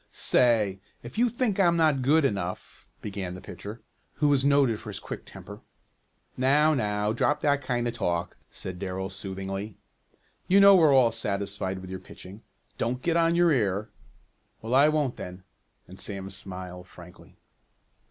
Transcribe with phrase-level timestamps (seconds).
[0.09, 3.81] "Say, if you think I'm not good enough" began the pitcher,
[4.15, 5.61] who was noted for his quick temper.
[6.35, 9.77] "Now, now, drop that kind of talk," said Darrell soothingly.
[10.47, 12.41] "You know we're all satisfied with your pitching.
[12.79, 13.89] Don't get on your ear."
[14.63, 15.43] "Well, I won't then,"
[15.87, 17.37] and Sam smiled frankly.